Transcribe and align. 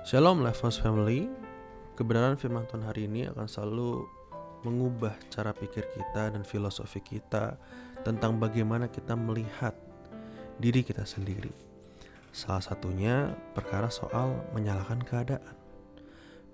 Shalom 0.00 0.40
Lifehouse 0.40 0.80
Family 0.80 1.28
Kebenaran 1.92 2.40
firman 2.40 2.64
Tuhan 2.64 2.88
hari 2.88 3.04
ini 3.04 3.28
akan 3.28 3.44
selalu 3.44 4.08
mengubah 4.64 5.12
cara 5.28 5.52
pikir 5.52 5.84
kita 5.92 6.32
dan 6.32 6.40
filosofi 6.40 7.04
kita 7.04 7.60
tentang 8.00 8.40
bagaimana 8.40 8.88
kita 8.88 9.12
melihat 9.12 9.76
diri 10.56 10.80
kita 10.80 11.04
sendiri. 11.04 11.52
Salah 12.32 12.64
satunya 12.64 13.36
perkara 13.52 13.92
soal 13.92 14.40
menyalahkan 14.56 15.04
keadaan. 15.04 15.52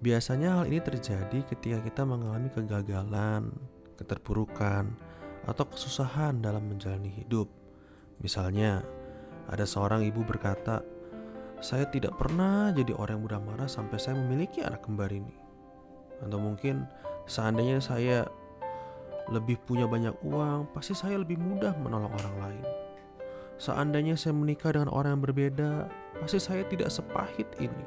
Biasanya 0.02 0.58
hal 0.58 0.64
ini 0.66 0.82
terjadi 0.82 1.46
ketika 1.46 1.78
kita 1.86 2.02
mengalami 2.02 2.50
kegagalan, 2.50 3.54
keterpurukan, 3.94 4.90
atau 5.46 5.64
kesusahan 5.70 6.42
dalam 6.42 6.66
menjalani 6.66 7.14
hidup. 7.14 7.46
Misalnya, 8.18 8.82
ada 9.46 9.62
seorang 9.62 10.02
ibu 10.02 10.26
berkata, 10.26 10.82
"Saya 11.60 11.88
tidak 11.88 12.16
pernah 12.20 12.70
jadi 12.72 12.92
orang 12.96 13.20
yang 13.20 13.24
mudah 13.24 13.40
marah 13.40 13.68
sampai 13.70 13.96
saya 13.96 14.16
memiliki 14.16 14.60
anak 14.60 14.84
kembar 14.84 15.08
ini." 15.12 15.34
Atau 16.20 16.40
mungkin 16.40 16.88
seandainya 17.28 17.80
saya 17.80 18.28
lebih 19.28 19.58
punya 19.66 19.90
banyak 19.90 20.14
uang, 20.22 20.70
pasti 20.70 20.94
saya 20.94 21.18
lebih 21.18 21.36
mudah 21.36 21.74
menolong 21.82 22.14
orang 22.14 22.36
lain. 22.40 22.66
Seandainya 23.56 24.14
saya 24.14 24.36
menikah 24.36 24.70
dengan 24.70 24.92
orang 24.92 25.18
yang 25.18 25.24
berbeda, 25.24 25.88
pasti 26.20 26.38
saya 26.38 26.62
tidak 26.68 26.92
sepahit 26.92 27.48
ini. 27.58 27.84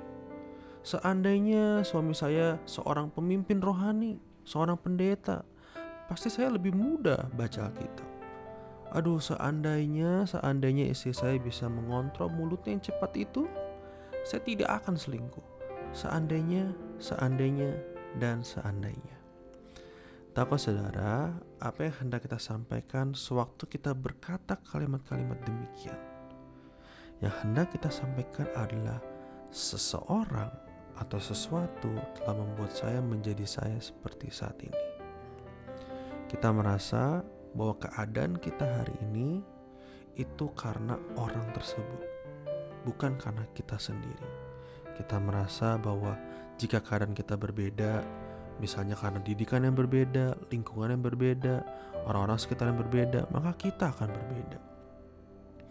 Seandainya 0.81 1.85
suami 1.85 2.17
saya 2.17 2.57
seorang 2.65 3.13
pemimpin 3.13 3.61
rohani, 3.61 4.17
seorang 4.47 4.79
pendeta, 4.81 5.45
pasti 6.09 6.33
saya 6.33 6.49
lebih 6.49 6.73
mudah 6.73 7.29
baca 7.37 7.69
Alkitab. 7.69 8.07
Aduh, 8.89 9.21
seandainya, 9.21 10.25
seandainya 10.25 10.89
istri 10.89 11.13
saya 11.13 11.37
bisa 11.37 11.69
mengontrol 11.69 12.33
mulutnya 12.33 12.73
yang 12.73 12.81
cepat 12.81 13.11
itu, 13.21 13.45
saya 14.29 14.45
tidak 14.45 14.69
akan 14.69 14.93
selingkuh. 14.93 15.41
Seandainya, 15.89 16.69
seandainya, 17.01 17.73
dan 18.21 18.45
seandainya. 18.45 19.17
Takut 20.37 20.61
saudara, 20.61 21.33
apa 21.57 21.89
yang 21.89 21.95
hendak 22.05 22.29
kita 22.29 22.37
sampaikan 22.37 23.17
sewaktu 23.17 23.65
kita 23.65 23.97
berkata 23.97 24.61
kalimat-kalimat 24.69 25.41
demikian? 25.41 25.97
Yang 27.25 27.33
hendak 27.41 27.73
kita 27.73 27.89
sampaikan 27.89 28.45
adalah 28.53 29.01
seseorang 29.49 30.53
atau 31.01 31.17
sesuatu 31.17 31.89
telah 32.21 32.37
membuat 32.37 32.69
saya 32.69 33.01
menjadi 33.01 33.49
saya 33.49 33.81
seperti 33.81 34.29
saat 34.29 34.61
ini. 34.61 34.83
Kita 36.29 36.53
merasa 36.53 37.25
bahwa 37.57 37.81
keadaan 37.81 38.37
kita 38.37 38.61
hari 38.61 38.93
ini 39.09 39.41
itu 40.13 40.45
karena 40.53 41.01
orang 41.17 41.49
tersebut, 41.57 42.18
bukan 42.83 43.15
karena 43.19 43.43
kita 43.55 43.79
sendiri. 43.79 44.29
Kita 44.95 45.19
merasa 45.19 45.79
bahwa 45.79 46.15
jika 46.59 46.83
keadaan 46.83 47.15
kita 47.15 47.39
berbeda, 47.39 48.03
misalnya 48.59 48.99
karena 48.99 49.23
didikan 49.23 49.63
yang 49.63 49.75
berbeda, 49.75 50.35
lingkungan 50.51 50.91
yang 50.91 51.03
berbeda, 51.03 51.63
orang-orang 52.03 52.39
sekitar 52.39 52.71
yang 52.71 52.79
berbeda, 52.79 53.31
maka 53.31 53.55
kita 53.55 53.95
akan 53.95 54.11
berbeda. 54.11 54.59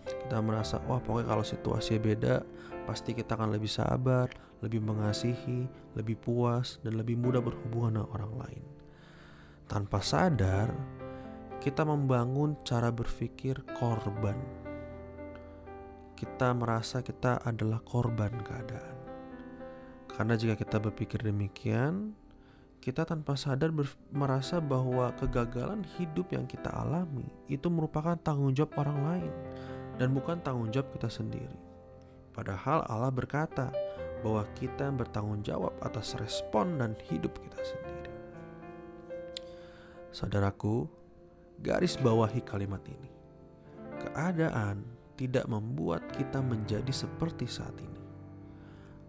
Kita 0.09 0.41
merasa, 0.41 0.81
wah 0.89 0.97
pokoknya 0.97 1.29
kalau 1.29 1.45
situasinya 1.45 2.01
beda, 2.01 2.35
pasti 2.89 3.13
kita 3.13 3.37
akan 3.37 3.53
lebih 3.53 3.69
sabar, 3.69 4.33
lebih 4.65 4.81
mengasihi, 4.81 5.69
lebih 5.93 6.17
puas, 6.17 6.81
dan 6.81 6.97
lebih 6.97 7.21
mudah 7.21 7.45
berhubungan 7.45 8.01
dengan 8.01 8.09
orang 8.17 8.33
lain. 8.41 8.65
Tanpa 9.69 10.01
sadar, 10.01 10.73
kita 11.61 11.85
membangun 11.85 12.57
cara 12.65 12.89
berpikir 12.89 13.61
korban. 13.77 14.68
Kita 16.19 16.51
merasa 16.51 16.99
kita 16.99 17.39
adalah 17.47 17.79
korban 17.79 18.35
keadaan. 18.43 18.99
Karena 20.11 20.35
jika 20.35 20.59
kita 20.59 20.83
berpikir 20.83 21.23
demikian, 21.23 22.11
kita 22.83 23.07
tanpa 23.07 23.39
sadar 23.39 23.71
merasa 24.11 24.59
bahwa 24.59 25.15
kegagalan 25.15 25.87
hidup 25.95 26.35
yang 26.35 26.43
kita 26.51 26.75
alami 26.75 27.31
itu 27.47 27.71
merupakan 27.71 28.19
tanggung 28.19 28.51
jawab 28.51 28.83
orang 28.83 28.99
lain 29.07 29.35
dan 30.03 30.11
bukan 30.11 30.43
tanggung 30.43 30.75
jawab 30.75 30.91
kita 30.91 31.07
sendiri. 31.07 31.55
Padahal 32.35 32.83
Allah 32.91 33.15
berkata 33.15 33.71
bahwa 34.27 34.43
kita 34.59 34.91
bertanggung 34.91 35.47
jawab 35.47 35.71
atas 35.87 36.19
respon 36.19 36.83
dan 36.83 36.99
hidup 37.07 37.31
kita 37.39 37.63
sendiri. 37.63 38.11
Saudaraku, 40.11 40.91
garis 41.63 41.95
bawahi 41.95 42.43
kalimat 42.43 42.83
ini. 42.91 43.11
Keadaan 44.03 44.98
tidak 45.19 45.51
membuat 45.51 46.07
kita 46.15 46.39
menjadi 46.39 46.95
seperti 46.95 47.51
saat 47.51 47.75
ini. 47.83 47.99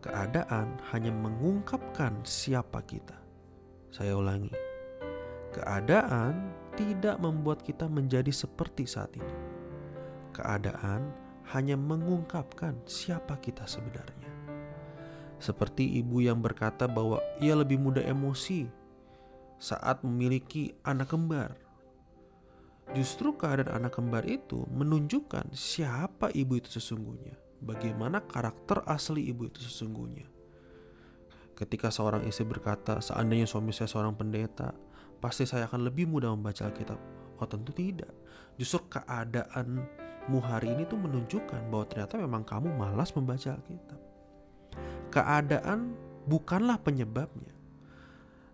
Keadaan 0.02 0.82
hanya 0.90 1.14
mengungkapkan 1.14 2.26
siapa 2.26 2.82
kita. 2.82 3.16
Saya 3.94 4.18
ulangi, 4.18 4.52
keadaan 5.54 6.50
tidak 6.74 7.22
membuat 7.22 7.62
kita 7.62 7.86
menjadi 7.86 8.34
seperti 8.34 8.90
saat 8.90 9.14
ini. 9.14 9.36
Keadaan 10.34 11.14
hanya 11.54 11.78
mengungkapkan 11.78 12.74
siapa 12.90 13.38
kita 13.38 13.70
sebenarnya. 13.70 14.30
Seperti 15.40 15.88
ibu 16.02 16.20
yang 16.20 16.42
berkata 16.42 16.90
bahwa 16.90 17.22
ia 17.40 17.56
lebih 17.56 17.80
mudah 17.80 18.04
emosi 18.04 18.68
saat 19.60 20.02
memiliki 20.02 20.74
anak 20.84 21.12
kembar. 21.12 21.69
Justru 22.98 23.38
keadaan 23.38 23.86
anak 23.86 24.02
kembar 24.02 24.26
itu 24.26 24.66
menunjukkan 24.74 25.54
siapa 25.54 26.34
ibu 26.34 26.58
itu 26.58 26.74
sesungguhnya, 26.74 27.38
bagaimana 27.62 28.26
karakter 28.26 28.82
asli 28.90 29.30
ibu 29.30 29.46
itu 29.46 29.62
sesungguhnya. 29.62 30.26
Ketika 31.54 31.94
seorang 31.94 32.26
istri 32.26 32.50
berkata, 32.50 32.98
"Seandainya 32.98 33.46
suami 33.46 33.76
saya 33.76 33.86
seorang 33.86 34.18
pendeta, 34.18 34.74
pasti 35.22 35.46
saya 35.46 35.70
akan 35.70 35.86
lebih 35.86 36.10
mudah 36.10 36.34
membaca 36.34 36.66
Alkitab." 36.66 36.98
Oh, 37.38 37.46
tentu 37.46 37.70
tidak. 37.76 38.10
Justru 38.58 38.90
keadaanmu 38.90 40.40
hari 40.42 40.74
ini 40.74 40.90
tuh 40.90 40.98
menunjukkan 40.98 41.70
bahwa 41.70 41.86
ternyata 41.86 42.18
memang 42.18 42.42
kamu 42.42 42.74
malas 42.74 43.14
membaca 43.14 43.54
Alkitab. 43.54 44.00
Keadaan 45.14 45.94
bukanlah 46.26 46.82
penyebabnya, 46.82 47.54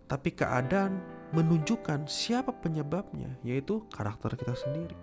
tapi 0.06 0.34
keadaan 0.34 1.00
menunjukkan 1.34 2.06
siapa 2.06 2.54
penyebabnya, 2.54 3.34
yaitu 3.42 3.82
karakter 3.90 4.38
kita 4.38 4.54
sendiri. 4.54 4.94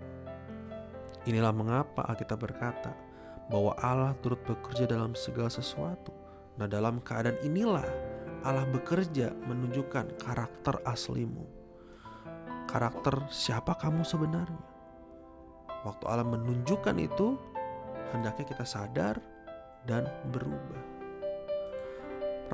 Inilah 1.23 1.55
mengapa 1.55 2.03
Alkitab 2.07 2.43
berkata 2.43 2.91
bahwa 3.47 3.75
Allah 3.79 4.11
turut 4.19 4.39
bekerja 4.43 4.87
dalam 4.87 5.15
segala 5.15 5.51
sesuatu. 5.51 6.11
Nah, 6.59 6.67
dalam 6.67 6.99
keadaan 6.99 7.39
inilah 7.43 7.83
Allah 8.43 8.67
bekerja 8.67 9.31
menunjukkan 9.47 10.19
karakter 10.19 10.83
aslimu. 10.83 11.47
Karakter 12.67 13.23
siapa 13.31 13.75
kamu 13.79 14.03
sebenarnya. 14.03 14.63
Waktu 15.83 16.03
Allah 16.07 16.27
menunjukkan 16.27 16.95
itu, 16.99 17.35
hendaknya 18.15 18.45
kita 18.47 18.63
sadar 18.63 19.19
dan 19.83 20.07
berubah. 20.31 20.92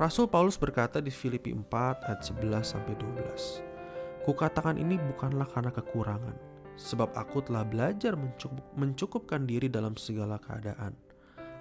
Rasul 0.00 0.32
Paulus 0.32 0.56
berkata 0.56 0.96
di 0.96 1.12
Filipi 1.12 1.52
4 1.52 2.08
ayat 2.08 2.24
11 2.24 2.64
sampai 2.64 2.96
12. 2.96 4.24
Kukatakan 4.24 4.80
ini 4.80 4.96
bukanlah 4.96 5.44
karena 5.44 5.68
kekurangan, 5.68 6.32
sebab 6.72 7.12
aku 7.12 7.44
telah 7.44 7.68
belajar 7.68 8.16
mencukup, 8.16 8.64
mencukupkan 8.80 9.44
diri 9.44 9.68
dalam 9.68 10.00
segala 10.00 10.40
keadaan. 10.40 10.96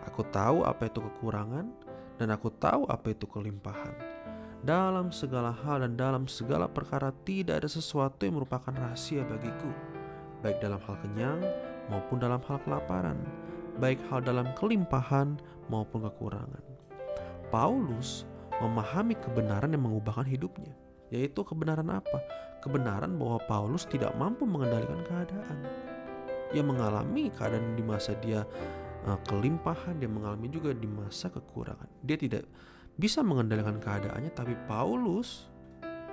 Aku 0.08 0.24
tahu 0.32 0.64
apa 0.64 0.88
itu 0.88 1.04
kekurangan 1.04 1.68
dan 2.16 2.32
aku 2.32 2.48
tahu 2.64 2.88
apa 2.88 3.12
itu 3.12 3.28
kelimpahan. 3.28 3.92
Dalam 4.64 5.12
segala 5.12 5.52
hal 5.52 5.84
dan 5.84 6.00
dalam 6.00 6.24
segala 6.32 6.72
perkara 6.72 7.12
tidak 7.28 7.60
ada 7.60 7.68
sesuatu 7.68 8.24
yang 8.24 8.40
merupakan 8.40 8.72
rahasia 8.72 9.28
bagiku, 9.28 9.68
baik 10.40 10.64
dalam 10.64 10.80
hal 10.88 10.96
kenyang 11.04 11.44
maupun 11.92 12.24
dalam 12.24 12.40
hal 12.48 12.56
kelaparan, 12.64 13.20
baik 13.84 14.00
hal 14.08 14.24
dalam 14.24 14.48
kelimpahan 14.56 15.36
maupun 15.68 16.08
kekurangan. 16.08 16.69
Paulus 17.50 18.30
memahami 18.62 19.18
kebenaran 19.18 19.74
yang 19.74 19.90
mengubahkan 19.90 20.26
hidupnya, 20.26 20.74
yaitu 21.10 21.42
kebenaran 21.42 21.90
apa? 21.90 22.20
Kebenaran 22.62 23.16
bahwa 23.18 23.40
Paulus 23.48 23.88
tidak 23.88 24.14
mampu 24.18 24.46
mengendalikan 24.46 25.02
keadaan. 25.08 25.58
Ia 26.50 26.66
mengalami 26.66 27.30
keadaan 27.34 27.78
di 27.78 27.84
masa 27.86 28.18
dia 28.20 28.44
uh, 29.06 29.20
kelimpahan, 29.30 30.02
dia 30.02 30.10
mengalami 30.10 30.50
juga 30.52 30.76
di 30.76 30.90
masa 30.90 31.30
kekurangan. 31.30 31.88
Dia 32.04 32.18
tidak 32.18 32.44
bisa 33.00 33.24
mengendalikan 33.24 33.80
keadaannya, 33.80 34.32
tapi 34.36 34.58
Paulus 34.68 35.48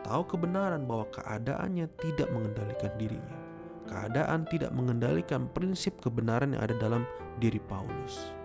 tahu 0.06 0.22
kebenaran 0.38 0.86
bahwa 0.86 1.10
keadaannya 1.10 1.90
tidak 1.98 2.28
mengendalikan 2.30 2.92
dirinya. 2.94 3.36
Keadaan 3.86 4.46
tidak 4.50 4.70
mengendalikan 4.74 5.50
prinsip 5.50 5.98
kebenaran 5.98 6.54
yang 6.54 6.62
ada 6.62 6.74
dalam 6.78 7.02
diri 7.38 7.58
Paulus. 7.58 8.35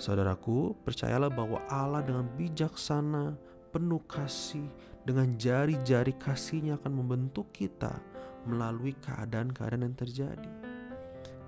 Saudaraku, 0.00 0.72
percayalah 0.80 1.28
bahwa 1.28 1.60
Allah 1.68 2.00
dengan 2.00 2.24
bijaksana, 2.32 3.36
penuh 3.68 4.00
kasih, 4.08 4.64
dengan 5.04 5.36
jari-jari 5.36 6.16
kasihnya 6.16 6.80
akan 6.80 7.04
membentuk 7.04 7.52
kita 7.52 8.00
melalui 8.48 8.96
keadaan-keadaan 8.96 9.84
yang 9.84 9.96
terjadi. 10.00 10.52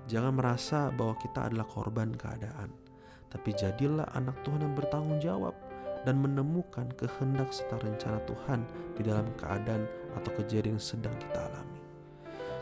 Jangan 0.05 0.37
merasa 0.37 0.93
bahwa 0.93 1.17
kita 1.17 1.49
adalah 1.49 1.65
korban 1.65 2.13
keadaan, 2.13 2.69
tapi 3.33 3.57
jadilah 3.57 4.05
anak 4.13 4.37
Tuhan 4.45 4.61
yang 4.61 4.77
bertanggung 4.77 5.17
jawab 5.17 5.57
dan 6.05 6.21
menemukan 6.21 6.93
kehendak 6.93 7.49
serta 7.49 7.81
rencana 7.81 8.21
Tuhan 8.29 8.69
di 8.93 9.01
dalam 9.01 9.25
keadaan 9.33 9.89
atau 10.13 10.29
kejadian 10.37 10.77
yang 10.77 10.83
sedang 10.83 11.15
kita 11.17 11.41
alami. 11.49 11.81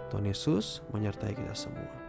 Tuhan 0.07 0.23
Yesus 0.23 0.79
menyertai 0.95 1.35
kita 1.35 1.51
semua. 1.51 2.00